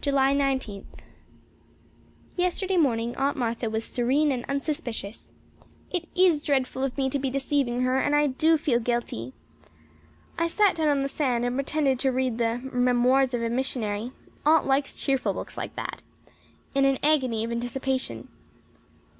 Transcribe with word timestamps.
July 0.00 0.32
Nineteenth. 0.32 0.96
Yesterday 2.34 2.76
morning 2.76 3.14
Aunt 3.14 3.36
Martha 3.36 3.70
was 3.70 3.84
serene 3.84 4.32
and 4.32 4.44
unsuspicious. 4.46 5.30
It 5.92 6.08
is 6.16 6.44
dreadful 6.44 6.82
of 6.82 6.98
me 6.98 7.08
to 7.08 7.20
be 7.20 7.30
deceiving 7.30 7.82
her 7.82 7.96
and 7.98 8.16
I 8.16 8.26
do 8.26 8.58
feel 8.58 8.80
guilty. 8.80 9.32
I 10.36 10.48
sat 10.48 10.74
down 10.74 10.88
on 10.88 11.02
the 11.02 11.08
sand 11.08 11.44
and 11.44 11.54
pretended 11.56 12.00
to 12.00 12.10
read 12.10 12.38
the 12.38 12.58
"Memoirs 12.72 13.32
of 13.32 13.44
a 13.44 13.48
Missionary" 13.48 14.10
Aunt 14.44 14.66
likes 14.66 14.96
cheerful 14.96 15.34
books 15.34 15.56
like 15.56 15.76
that 15.76 16.02
in 16.74 16.84
an 16.84 16.98
agony 17.04 17.44
of 17.44 17.52
anticipation. 17.52 18.26